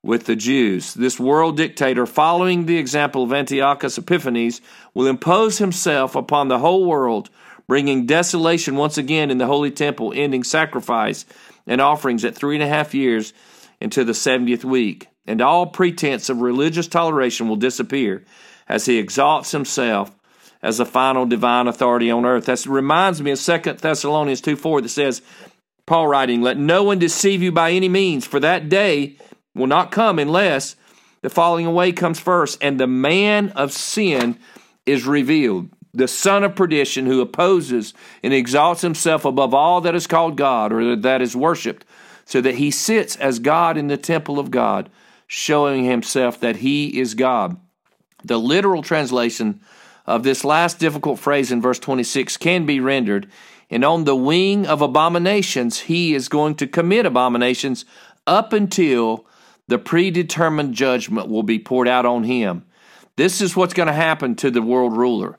with 0.03 0.27
the 0.27 0.37
Jews. 0.37 0.95
This 0.95 1.19
world 1.19 1.57
dictator, 1.57 2.07
following 2.07 2.67
the 2.67 2.79
example 2.79 3.25
of 3.25 3.33
Antiochus 3.33 3.99
Epiphanes, 3.99 4.61
will 4.95 5.07
impose 5.07 5.59
himself 5.59 6.15
upon 6.15 6.49
the 6.49 6.59
whole 6.59 6.85
world, 6.85 7.31
bringing 7.67 8.07
desolation 8.07 8.77
once 8.77 8.97
again 8.99 9.31
in 9.31 9.39
the 9.39 9.47
holy 9.47 9.71
temple, 9.71 10.13
ending 10.15 10.45
sacrifice 10.45 11.25
and 11.67 11.81
offerings 11.81 12.25
at 12.25 12.35
three 12.35 12.55
and 12.55 12.63
a 12.63 12.69
half 12.69 12.95
years 12.95 13.33
into 13.81 14.05
the 14.05 14.13
70th 14.13 14.65
week. 14.65 15.09
And 15.27 15.43
all 15.43 15.67
pretense 15.67 16.29
of 16.29 16.41
religious 16.41 16.87
toleration 16.87 17.49
will 17.49 17.57
disappear 17.57 18.25
as 18.69 18.87
he 18.87 18.99
exalts 18.99 19.51
himself 19.51 20.13
as 20.63 20.79
the 20.79 20.87
final 20.87 21.27
divine 21.27 21.67
authority 21.67 22.11
on 22.11 22.25
earth. 22.25 22.47
That 22.47 22.65
reminds 22.67 23.21
me 23.21 23.33
of 23.33 23.41
2 23.41 23.73
Thessalonians 23.75 24.41
2 24.41 24.57
4 24.57 24.83
that 24.83 24.89
says, 24.89 25.23
Paul 25.85 26.09
writing, 26.09 26.43
Let 26.43 26.59
no 26.59 26.83
one 26.83 26.99
deceive 26.99 27.43
you 27.43 27.53
by 27.53 27.73
any 27.73 27.89
means, 27.89 28.27
for 28.27 28.41
that 28.41 28.69
day 28.69 29.17
will 29.57 29.67
not 29.67 29.91
come 29.91 30.19
unless 30.19 30.77
the 31.23 31.31
falling 31.31 31.67
away 31.67 31.93
comes 31.93 32.21
first, 32.21 32.59
and 32.63 32.79
the 32.79 32.87
man 32.87 33.51
of 33.51 33.73
sin 33.73 34.39
is 34.85 35.07
revealed, 35.07 35.69
the 35.93 36.07
son 36.07 36.45
of 36.45 36.55
perdition 36.55 37.07
who 37.07 37.21
opposes 37.21 37.95
and 38.23 38.33
exalts 38.33 38.83
himself 38.83 39.25
above 39.25 39.55
all 39.55 39.81
that 39.81 39.95
is 39.95 40.07
called 40.07 40.37
God 40.37 40.73
or 40.73 40.95
that 40.95 41.23
is 41.23 41.35
worshiped, 41.35 41.85
so 42.25 42.41
that 42.41 42.57
he 42.57 42.71
sits 42.71 43.17
as 43.17 43.39
God 43.39 43.77
in 43.77 43.89
the 43.89 43.97
temple 43.97 44.39
of 44.39 44.51
God, 44.51 44.91
showing 45.27 45.85
himself 45.85 46.39
that 46.41 46.57
he 46.57 47.01
is 47.01 47.15
God. 47.15 47.57
The 48.23 48.39
literal 48.39 48.83
translation 48.83 49.61
of 50.07 50.23
this 50.23 50.45
last 50.45 50.79
difficult 50.79 51.19
phrase 51.19 51.51
in 51.51 51.61
verse 51.61 51.79
26 51.79 52.37
can 52.37 52.67
be 52.67 52.79
rendered, 52.79 53.29
and 53.71 53.85
on 53.85 54.05
the 54.05 54.15
wing 54.15 54.67
of 54.67 54.83
abominations, 54.83 55.81
he 55.81 56.15
is 56.15 56.29
going 56.29 56.55
to 56.57 56.69
commit 56.69 57.07
abominations 57.07 57.85
up 58.27 58.53
until 58.53 59.27
the 59.69 59.79
predetermined 59.79 60.75
judgment 60.75 61.29
will 61.29 61.43
be 61.43 61.59
poured 61.59 61.89
out 61.89 62.07
on 62.07 62.25
him. 62.25 62.65
This 63.17 63.41
is 63.41 63.57
what's 63.57 63.75
going 63.75 63.89
to 63.89 63.93
happen 63.93 64.35
to 64.37 64.51
the 64.51 64.63
world 64.63 64.97
ruler. 64.97 65.39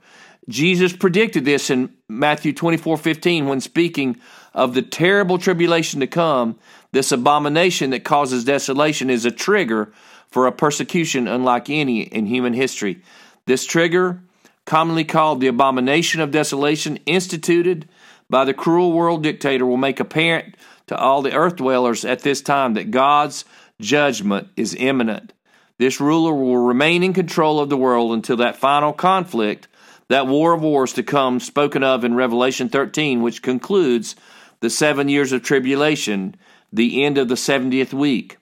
Jesus 0.50 0.94
predicted 0.94 1.46
this 1.46 1.70
in 1.70 1.94
Matthew 2.08 2.54
24 2.54 2.98
15 2.98 3.48
when 3.48 3.62
speaking 3.62 4.18
of 4.54 4.74
the 4.74 4.82
terrible 4.82 5.38
tribulation 5.38 6.00
to 6.00 6.08
come. 6.08 6.58
This 6.94 7.12
abomination 7.12 7.90
that 7.90 8.06
causes 8.06 8.46
desolation 8.46 9.10
is 9.10 9.26
a 9.26 9.32
trigger 9.32 9.92
for 10.30 10.48
a 10.48 10.52
persecution 10.52 11.28
unlike 11.28 11.70
any 11.70 12.02
in 12.02 12.26
human 12.26 12.54
history. 12.54 13.02
This 13.46 13.66
trigger, 13.66 14.22
commonly 14.66 15.04
called 15.04 15.42
the 15.42 15.48
abomination 15.48 16.22
of 16.22 16.32
desolation, 16.32 16.98
instituted 17.06 17.88
by 18.30 18.46
the 18.46 18.54
cruel 18.54 18.94
world 18.94 19.24
dictator, 19.24 19.66
will 19.66 19.78
make 19.78 20.00
apparent 20.00 20.56
to 20.88 20.98
all 20.98 21.22
the 21.22 21.34
earth 21.34 21.58
dwellers 21.58 22.06
at 22.06 22.22
this 22.22 22.42
time 22.42 22.74
that 22.74 22.92
God's 22.92 23.46
judgment 23.80 24.50
is 24.56 24.76
imminent. 24.76 25.34
This 25.78 26.00
ruler 26.02 26.34
will 26.34 26.58
remain 26.58 27.04
in 27.04 27.14
control 27.14 27.60
of 27.60 27.70
the 27.70 27.78
world 27.78 28.12
until 28.12 28.38
that 28.38 28.58
final 28.58 28.94
conflict, 28.94 29.68
that 30.10 30.28
war 30.28 30.54
of 30.54 30.62
wars 30.62 30.94
to 30.94 31.04
come, 31.04 31.40
spoken 31.40 31.84
of 31.84 32.04
in 32.04 32.16
Revelation 32.16 32.70
13, 32.70 33.22
which 33.22 33.42
concludes 33.42 34.16
the 34.60 34.70
seven 34.70 35.10
years 35.10 35.32
of 35.32 35.44
tribulation, 35.44 36.36
the 36.74 37.04
end 37.04 37.18
of 37.18 37.28
the 37.28 37.36
70th 37.36 37.94
week. 37.94 38.38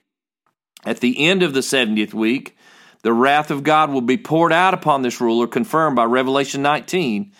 At 0.84 1.00
the 1.00 1.26
end 1.26 1.42
of 1.42 1.52
the 1.52 1.60
70th 1.60 2.14
week, 2.14 2.56
the 3.02 3.12
wrath 3.12 3.50
of 3.50 3.62
God 3.62 3.90
will 3.90 4.00
be 4.00 4.16
poured 4.16 4.52
out 4.52 4.74
upon 4.74 5.02
this 5.02 5.20
ruler, 5.20 5.46
confirmed 5.46 5.96
by 5.96 6.04
Revelation 6.04 6.62
19, 6.62 7.32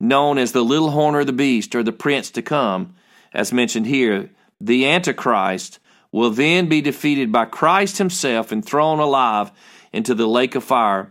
known 0.00 0.38
as 0.38 0.52
the 0.52 0.64
little 0.64 0.90
horn 0.90 1.14
of 1.14 1.26
the 1.26 1.32
beast 1.32 1.74
or 1.74 1.82
the 1.82 1.92
prince 1.92 2.30
to 2.30 2.42
come, 2.42 2.94
as 3.34 3.52
mentioned 3.52 3.86
here. 3.86 4.30
The 4.60 4.88
Antichrist 4.88 5.78
will 6.12 6.30
then 6.30 6.68
be 6.68 6.80
defeated 6.80 7.32
by 7.32 7.46
Christ 7.46 7.98
himself 7.98 8.52
and 8.52 8.64
thrown 8.64 9.00
alive 9.00 9.50
into 9.92 10.14
the 10.14 10.28
lake 10.28 10.54
of 10.54 10.62
fire, 10.62 11.10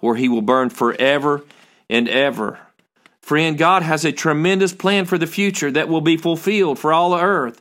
where 0.00 0.16
he 0.16 0.28
will 0.28 0.42
burn 0.42 0.68
forever 0.70 1.44
and 1.88 2.08
ever. 2.08 2.58
Friend, 3.20 3.56
God 3.56 3.82
has 3.82 4.04
a 4.04 4.12
tremendous 4.12 4.72
plan 4.72 5.04
for 5.04 5.16
the 5.16 5.26
future 5.26 5.70
that 5.70 5.88
will 5.88 6.00
be 6.00 6.16
fulfilled 6.16 6.78
for 6.78 6.92
all 6.92 7.10
the 7.10 7.22
earth. 7.22 7.60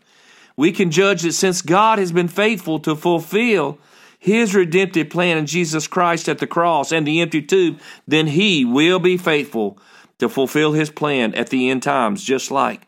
We 0.57 0.71
can 0.71 0.89
judge 0.89 1.21
that 1.21 1.33
since 1.33 1.61
God 1.61 1.99
has 1.99 2.11
been 2.11 2.27
faithful 2.27 2.79
to 2.79 2.95
fulfill 2.95 3.77
his 4.17 4.53
redemptive 4.53 5.09
plan 5.09 5.37
in 5.37 5.45
Jesus 5.45 5.87
Christ 5.87 6.27
at 6.27 6.39
the 6.39 6.47
cross 6.47 6.91
and 6.91 7.07
the 7.07 7.21
empty 7.21 7.41
tomb, 7.41 7.79
then 8.07 8.27
he 8.27 8.65
will 8.65 8.99
be 8.99 9.15
faithful 9.15 9.77
to 10.17 10.27
fulfill 10.27 10.73
his 10.73 10.89
plan 10.89 11.33
at 11.35 11.49
the 11.49 11.69
end 11.69 11.83
times, 11.83 12.23
just 12.23 12.51
like 12.51 12.81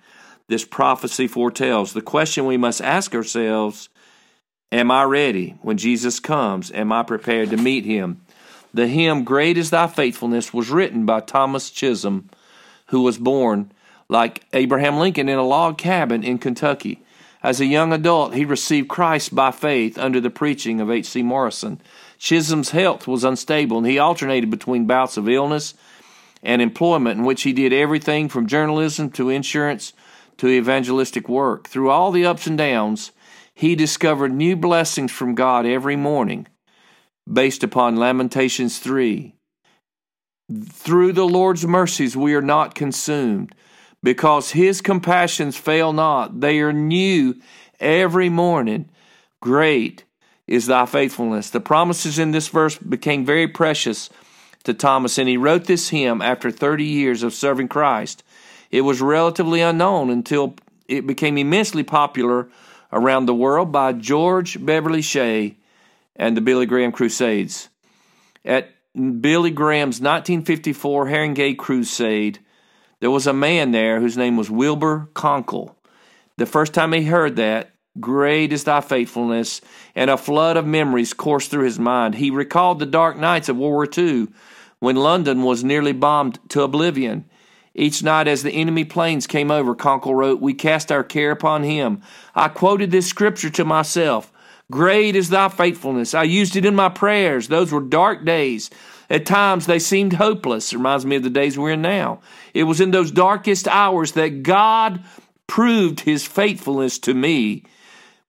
this 0.52 0.66
prophecy 0.66 1.28
foretells. 1.28 1.94
The 1.94 2.02
question 2.02 2.46
we 2.46 2.58
must 2.58 2.82
ask 2.82 3.16
ourselves 3.16 3.90
Am 4.72 4.92
I 4.92 5.04
ready? 5.04 5.58
When 5.62 5.78
Jesus 5.78 6.20
comes, 6.20 6.72
am 6.72 6.92
I 6.92 7.04
prepared 7.04 7.50
to 7.50 7.58
meet 7.58 7.86
him? 7.86 8.22
The 8.74 8.88
hymn, 8.88 9.24
Great 9.24 9.58
is 9.58 9.70
Thy 9.70 9.88
Faithfulness, 9.88 10.54
was 10.54 10.70
written 10.70 11.06
by 11.06 11.22
Thomas 11.22 11.70
Chisholm, 11.70 12.30
who 12.88 13.02
was 13.02 13.18
born, 13.18 13.72
like 14.08 14.46
Abraham 14.54 14.98
Lincoln, 14.98 15.28
in 15.28 15.38
a 15.38 15.44
log 15.44 15.78
cabin 15.78 16.24
in 16.24 16.38
Kentucky. 16.38 17.04
As 17.44 17.60
a 17.60 17.66
young 17.66 17.92
adult, 17.92 18.34
he 18.34 18.46
received 18.46 18.88
Christ 18.88 19.34
by 19.34 19.52
faith 19.52 19.98
under 19.98 20.22
the 20.22 20.30
preaching 20.30 20.80
of 20.80 20.92
H.C. 20.92 21.22
Morrison. 21.22 21.82
Chisholm's 22.18 22.70
health 22.70 23.08
was 23.08 23.24
unstable, 23.24 23.80
and 23.80 23.88
he 23.88 24.00
alternated 24.00 24.50
between 24.50 24.86
bouts 24.86 25.18
of 25.18 25.28
illness 25.28 25.74
and 26.44 26.62
employment 26.62 27.20
in 27.20 27.26
which 27.26 27.44
he 27.44 27.52
did 27.52 27.74
everything 27.74 28.30
from 28.30 28.48
journalism 28.48 29.10
to 29.12 29.30
insurance 29.30 29.94
to 30.42 30.48
evangelistic 30.48 31.30
work. 31.30 31.68
Through 31.68 31.92
all 31.92 32.12
the 32.12 32.26
ups 32.26 32.48
and 32.48 32.58
downs, 32.58 33.12
he 33.54 33.76
discovered 33.76 34.34
new 34.34 34.56
blessings 34.56 35.12
from 35.12 35.36
God 35.36 35.68
every 35.68 35.96
morning 35.96 36.48
based 37.32 37.64
upon 37.64 37.96
Lamentations 37.96 38.80
3. 38.80 39.36
Through 40.68 41.14
the 41.14 41.28
Lord's 41.28 41.68
mercies, 41.68 42.18
we 42.18 42.34
are 42.34 42.42
not 42.42 42.74
consumed 42.74 43.54
because 44.02 44.50
his 44.50 44.82
compassions 44.82 45.58
fail 45.58 45.94
not. 45.94 46.42
They 46.42 46.60
are 46.62 46.74
new 46.74 47.36
every 47.80 48.30
morning. 48.30 48.90
Great 49.44 50.06
is 50.48 50.66
thy 50.66 50.88
faithfulness. 50.88 51.52
The 51.52 51.60
promises 51.60 52.18
in 52.18 52.32
this 52.32 52.48
verse 52.48 52.80
became 52.80 53.26
very 53.28 53.48
precious 53.48 54.10
to 54.64 54.74
Thomas, 54.74 55.20
and 55.20 55.30
he 55.30 55.38
wrote 55.38 55.66
this 55.66 55.90
hymn 55.90 56.20
after 56.20 56.50
30 56.50 56.84
years 56.84 57.22
of 57.22 57.36
serving 57.36 57.68
Christ. 57.68 58.24
It 58.72 58.82
was 58.82 59.02
relatively 59.02 59.62
unknown 59.62 60.10
until 60.10 60.56
it 60.88 61.06
became 61.06 61.38
immensely 61.38 61.84
popular 61.84 62.50
around 62.92 63.26
the 63.26 63.36
world 63.36 63.72
by 63.72 63.94
George 63.94 64.64
Beverly 64.64 65.02
Shea 65.02 65.58
and 66.16 66.36
the 66.36 66.42
Billy 66.42 66.66
Graham 66.66 66.92
Crusades. 66.92 67.70
At 68.44 68.70
Billy 68.96 69.52
Graham's 69.52 70.02
1954 70.02 71.08
Haringey 71.08 71.58
Crusade, 71.58 72.40
there 73.00 73.12
was 73.12 73.28
a 73.28 73.34
man 73.34 73.72
there 73.72 74.00
whose 74.00 74.18
name 74.18 74.38
was 74.38 74.50
Wilbur 74.50 75.10
Conkle. 75.14 75.76
The 76.38 76.46
first 76.46 76.74
time 76.74 76.94
he 76.94 77.04
heard 77.04 77.36
that, 77.36 77.72
Great 78.00 78.54
is 78.54 78.64
thy 78.64 78.80
faithfulness, 78.80 79.60
and 79.96 80.10
a 80.10 80.18
flood 80.18 80.56
of 80.56 80.66
memories 80.66 81.14
coursed 81.14 81.52
through 81.52 81.66
his 81.66 81.80
mind. 81.80 82.16
He 82.16 82.32
recalled 82.32 82.80
the 82.80 82.86
dark 82.86 83.18
nights 83.18 83.50
of 83.50 83.58
World 83.58 83.74
War 83.74 83.88
II 83.98 84.28
when 84.80 84.96
London 84.96 85.44
was 85.44 85.64
nearly 85.64 85.92
bombed 85.92 86.40
to 86.50 86.62
oblivion. 86.62 87.26
Each 87.74 88.04
night, 88.04 88.28
as 88.28 88.44
the 88.44 88.52
enemy 88.52 88.84
planes 88.84 89.28
came 89.28 89.50
over, 89.50 89.76
Conkle 89.76 90.16
wrote, 90.16 90.42
We 90.42 90.54
cast 90.54 90.92
our 90.92 91.04
care 91.04 91.32
upon 91.32 91.64
him. 91.64 92.02
I 92.36 92.50
quoted 92.50 92.92
this 92.92 93.08
scripture 93.08 93.50
to 93.52 93.66
myself 93.66 94.32
Great 94.70 95.16
is 95.16 95.30
thy 95.30 95.50
faithfulness. 95.50 96.14
I 96.14 96.24
used 96.24 96.56
it 96.56 96.66
in 96.66 96.76
my 96.76 96.90
prayers. 96.90 97.50
Those 97.50 97.72
were 97.72 97.82
dark 97.82 98.26
days. 98.26 98.70
At 99.10 99.26
times 99.26 99.66
they 99.66 99.80
seemed 99.80 100.14
hopeless. 100.14 100.72
It 100.72 100.78
reminds 100.78 101.06
me 101.06 101.18
of 101.18 101.24
the 101.24 101.30
days 101.30 101.58
we're 101.58 101.72
in 101.72 101.82
now. 101.82 102.22
It 102.54 102.64
was 102.64 102.80
in 102.80 102.92
those 102.92 103.12
darkest 103.12 103.68
hours 103.68 104.14
that 104.14 104.44
God 104.44 105.04
proved 105.48 106.02
his 106.02 106.26
faithfulness 106.26 106.98
to 107.00 107.14
me. 107.14 107.66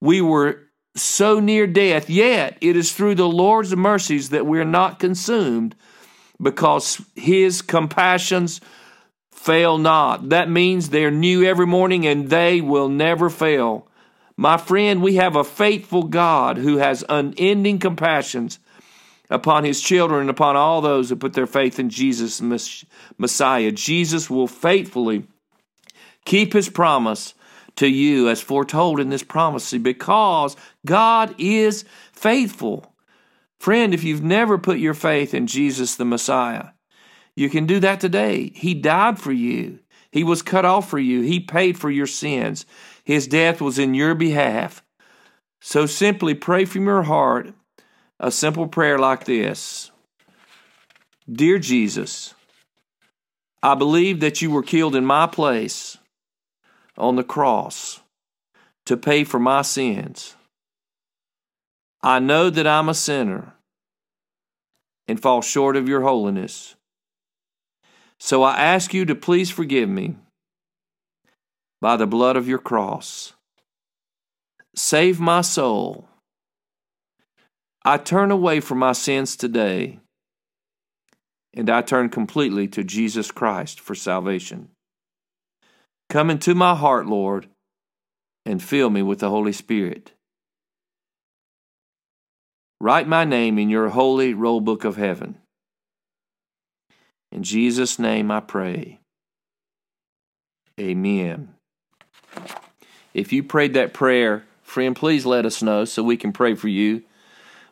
We 0.00 0.20
were 0.20 0.64
so 0.96 1.38
near 1.38 1.68
death, 1.68 2.10
yet 2.10 2.58
it 2.60 2.76
is 2.76 2.92
through 2.92 3.14
the 3.14 3.28
Lord's 3.28 3.74
mercies 3.76 4.30
that 4.30 4.44
we're 4.44 4.64
not 4.64 4.98
consumed 4.98 5.76
because 6.40 7.00
his 7.14 7.62
compassions 7.62 8.60
fail 9.42 9.76
not. 9.76 10.28
That 10.28 10.48
means 10.48 10.88
they're 10.88 11.10
new 11.10 11.42
every 11.42 11.66
morning 11.66 12.06
and 12.06 12.30
they 12.30 12.60
will 12.60 12.88
never 12.88 13.28
fail. 13.28 13.88
My 14.36 14.56
friend, 14.56 15.02
we 15.02 15.16
have 15.16 15.34
a 15.34 15.42
faithful 15.42 16.04
God 16.04 16.58
who 16.58 16.76
has 16.76 17.04
unending 17.08 17.80
compassions 17.80 18.60
upon 19.28 19.64
his 19.64 19.80
children 19.80 20.22
and 20.22 20.30
upon 20.30 20.54
all 20.54 20.80
those 20.80 21.08
who 21.08 21.16
put 21.16 21.32
their 21.32 21.48
faith 21.48 21.80
in 21.80 21.90
Jesus 21.90 22.40
Messiah. 23.18 23.72
Jesus 23.72 24.30
will 24.30 24.46
faithfully 24.46 25.24
keep 26.24 26.52
his 26.52 26.68
promise 26.68 27.34
to 27.76 27.88
you 27.88 28.28
as 28.28 28.40
foretold 28.40 29.00
in 29.00 29.08
this 29.08 29.24
prophecy 29.24 29.78
because 29.78 30.56
God 30.86 31.34
is 31.38 31.84
faithful. 32.12 32.94
Friend, 33.58 33.92
if 33.92 34.04
you've 34.04 34.22
never 34.22 34.56
put 34.56 34.78
your 34.78 34.94
faith 34.94 35.34
in 35.34 35.48
Jesus 35.48 35.96
the 35.96 36.04
Messiah, 36.04 36.66
you 37.36 37.48
can 37.48 37.66
do 37.66 37.80
that 37.80 38.00
today. 38.00 38.52
He 38.54 38.74
died 38.74 39.18
for 39.18 39.32
you. 39.32 39.80
He 40.10 40.24
was 40.24 40.42
cut 40.42 40.64
off 40.64 40.90
for 40.90 40.98
you. 40.98 41.22
He 41.22 41.40
paid 41.40 41.78
for 41.78 41.90
your 41.90 42.06
sins. 42.06 42.66
His 43.04 43.26
death 43.26 43.60
was 43.60 43.78
in 43.78 43.94
your 43.94 44.14
behalf. 44.14 44.82
So 45.60 45.86
simply 45.86 46.34
pray 46.34 46.64
from 46.64 46.84
your 46.84 47.02
heart 47.04 47.54
a 48.20 48.30
simple 48.30 48.68
prayer 48.68 48.98
like 48.98 49.24
this 49.24 49.90
Dear 51.30 51.58
Jesus, 51.58 52.34
I 53.62 53.74
believe 53.74 54.20
that 54.20 54.42
you 54.42 54.50
were 54.50 54.62
killed 54.62 54.94
in 54.94 55.04
my 55.04 55.26
place 55.26 55.98
on 56.98 57.16
the 57.16 57.24
cross 57.24 58.00
to 58.86 58.96
pay 58.96 59.24
for 59.24 59.38
my 59.38 59.62
sins. 59.62 60.36
I 62.02 62.18
know 62.18 62.50
that 62.50 62.66
I'm 62.66 62.88
a 62.88 62.94
sinner 62.94 63.54
and 65.06 65.20
fall 65.20 65.40
short 65.42 65.76
of 65.76 65.88
your 65.88 66.02
holiness. 66.02 66.74
So 68.24 68.44
I 68.44 68.52
ask 68.56 68.94
you 68.94 69.04
to 69.06 69.16
please 69.16 69.50
forgive 69.50 69.88
me 69.88 70.14
by 71.80 71.96
the 71.96 72.06
blood 72.06 72.36
of 72.36 72.46
your 72.46 72.60
cross. 72.60 73.32
Save 74.76 75.18
my 75.18 75.40
soul. 75.40 76.06
I 77.84 77.96
turn 77.96 78.30
away 78.30 78.60
from 78.60 78.78
my 78.78 78.92
sins 78.92 79.34
today 79.34 79.98
and 81.52 81.68
I 81.68 81.82
turn 81.82 82.10
completely 82.10 82.68
to 82.68 82.84
Jesus 82.84 83.32
Christ 83.32 83.80
for 83.80 83.96
salvation. 83.96 84.68
Come 86.08 86.30
into 86.30 86.54
my 86.54 86.76
heart, 86.76 87.06
Lord, 87.06 87.48
and 88.46 88.62
fill 88.62 88.88
me 88.88 89.02
with 89.02 89.18
the 89.18 89.30
Holy 89.30 89.52
Spirit. 89.52 90.12
Write 92.80 93.08
my 93.08 93.24
name 93.24 93.58
in 93.58 93.68
your 93.68 93.88
holy 93.88 94.32
roll 94.32 94.60
book 94.60 94.84
of 94.84 94.94
heaven. 94.94 95.41
In 97.32 97.42
Jesus' 97.42 97.98
name 97.98 98.30
I 98.30 98.40
pray. 98.40 99.00
Amen. 100.78 101.54
If 103.14 103.32
you 103.32 103.42
prayed 103.42 103.74
that 103.74 103.94
prayer, 103.94 104.44
friend, 104.62 104.94
please 104.94 105.24
let 105.24 105.46
us 105.46 105.62
know 105.62 105.84
so 105.86 106.02
we 106.02 106.18
can 106.18 106.32
pray 106.32 106.54
for 106.54 106.68
you 106.68 107.02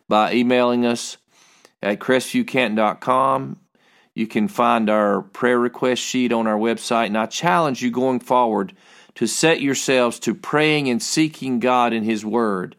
by 0.08 0.32
emailing 0.32 0.86
us 0.86 1.18
at 1.82 1.98
crestviewcanton.com. 1.98 3.58
You 4.14 4.26
can 4.26 4.48
find 4.48 4.90
our 4.90 5.22
prayer 5.22 5.58
request 5.58 6.02
sheet 6.02 6.32
on 6.32 6.46
our 6.46 6.58
website, 6.58 7.06
and 7.06 7.18
I 7.18 7.26
challenge 7.26 7.82
you 7.82 7.90
going 7.90 8.20
forward 8.20 8.74
to 9.14 9.26
set 9.26 9.60
yourselves 9.60 10.18
to 10.20 10.34
praying 10.34 10.88
and 10.88 11.02
seeking 11.02 11.60
God 11.60 11.92
in 11.92 12.02
His 12.04 12.24
Word. 12.24 12.76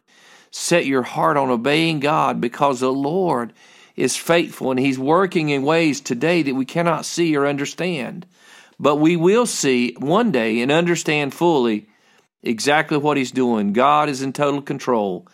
Set 0.49 0.85
your 0.85 1.03
heart 1.03 1.37
on 1.37 1.49
obeying 1.49 1.99
God 1.99 2.41
because 2.41 2.79
the 2.79 2.91
Lord 2.91 3.53
is 4.01 4.17
faithful 4.17 4.71
and 4.71 4.79
He's 4.79 4.99
working 4.99 5.49
in 5.49 5.63
ways 5.63 6.01
today 6.01 6.41
that 6.41 6.55
we 6.55 6.65
cannot 6.65 7.05
see 7.05 7.35
or 7.35 7.45
understand. 7.45 8.25
But 8.79 8.95
we 8.95 9.15
will 9.15 9.45
see 9.45 9.95
one 9.99 10.31
day 10.31 10.61
and 10.61 10.71
understand 10.71 11.33
fully 11.33 11.87
exactly 12.41 12.97
what 12.97 13.17
He's 13.17 13.31
doing. 13.31 13.73
God 13.73 14.09
is 14.09 14.21
in 14.21 14.33
total 14.33 14.61
control 14.61 15.27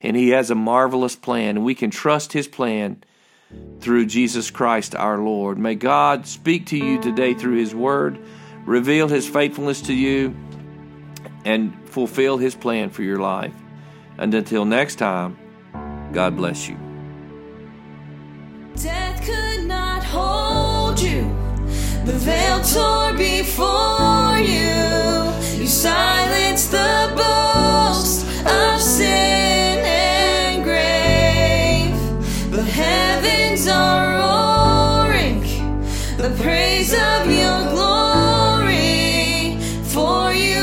and 0.00 0.16
He 0.16 0.30
has 0.30 0.50
a 0.50 0.54
marvelous 0.54 1.16
plan, 1.16 1.56
and 1.56 1.64
we 1.64 1.74
can 1.74 1.90
trust 1.90 2.32
His 2.32 2.48
plan 2.48 3.04
through 3.80 4.06
Jesus 4.06 4.50
Christ 4.50 4.94
our 4.94 5.18
Lord. 5.18 5.58
May 5.58 5.74
God 5.74 6.26
speak 6.26 6.66
to 6.66 6.76
you 6.76 7.00
today 7.00 7.34
through 7.34 7.58
His 7.58 7.74
Word, 7.74 8.18
reveal 8.64 9.08
His 9.08 9.28
faithfulness 9.28 9.82
to 9.82 9.94
you, 9.94 10.36
and 11.44 11.88
fulfill 11.88 12.38
His 12.38 12.54
plan 12.54 12.90
for 12.90 13.02
your 13.02 13.18
life. 13.18 13.54
And 14.18 14.34
until 14.34 14.64
next 14.64 14.96
time, 14.96 15.38
God 16.12 16.36
bless 16.36 16.68
you. 16.68 16.83
The 22.04 22.12
veil 22.12 22.60
tore 22.60 23.14
before 23.16 24.36
you. 24.38 25.32
You 25.58 25.66
silenced 25.66 26.70
the 26.70 27.10
boast 27.16 28.26
of 28.46 28.78
sin 28.78 29.78
and 29.82 30.62
grave. 30.62 31.96
The 32.50 32.62
heavens 32.62 33.66
are 33.68 34.18
roaring. 34.20 35.40
The 36.18 36.30
praise 36.42 36.92
of 36.92 37.26
your 37.30 37.60
glory. 37.72 39.58
For 39.94 40.34
you 40.34 40.53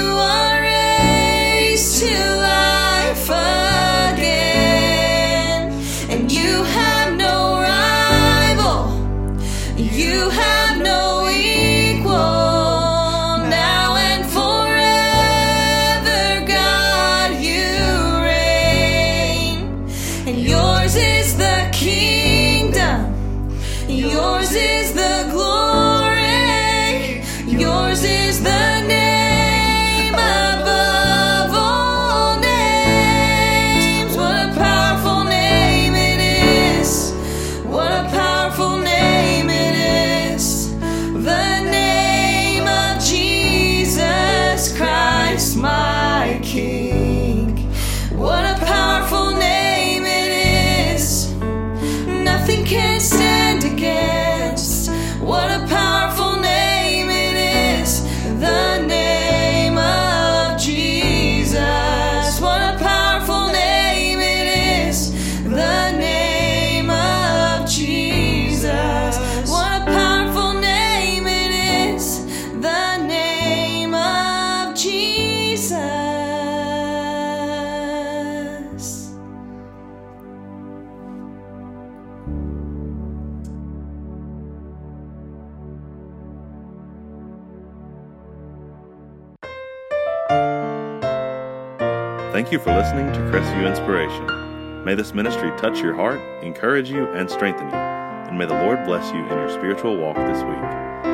Thank 92.52 92.66
you 92.66 92.70
for 92.70 92.78
listening 92.78 93.08
to 93.14 93.20
Crestview 93.32 93.66
Inspiration. 93.66 94.84
May 94.84 94.94
this 94.94 95.14
ministry 95.14 95.52
touch 95.58 95.80
your 95.80 95.96
heart, 95.96 96.20
encourage 96.44 96.90
you, 96.90 97.08
and 97.14 97.32
strengthen 97.32 97.70
you. 97.70 97.74
And 97.74 98.38
may 98.38 98.46
the 98.46 98.54
Lord 98.54 98.84
bless 98.84 99.10
you 99.14 99.20
in 99.20 99.30
your 99.30 99.50
spiritual 99.50 99.96
walk 99.96 100.18
this 100.18 100.44
week. 100.44 100.60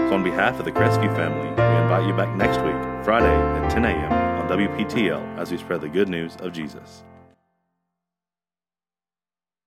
So, 0.10 0.16
on 0.16 0.24
behalf 0.24 0.58
of 0.58 0.66
the 0.66 0.72
Crestview 0.72 1.16
family, 1.16 1.46
we 1.50 1.84
invite 1.84 2.08
you 2.08 2.14
back 2.14 2.36
next 2.36 2.58
week, 2.62 3.06
Friday 3.06 3.28
at 3.28 3.70
10 3.70 3.86
a.m. 3.86 4.12
on 4.12 4.50
WPTL 4.50 5.38
as 5.38 5.52
we 5.52 5.60
spread 5.60 5.82
the 5.82 5.90
good 5.90 6.10
news 6.10 6.36
of 6.38 6.54
Jesus. 6.54 7.04